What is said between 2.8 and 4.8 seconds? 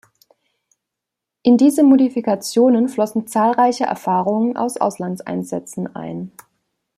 flossen zahlreiche Erfahrungen aus